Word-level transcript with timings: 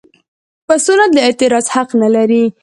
پسونه 0.67 1.05
د 1.13 1.17
اعتراض 1.27 1.65
حق 1.73 1.89
نه 2.01 2.09
لري. 2.15 2.43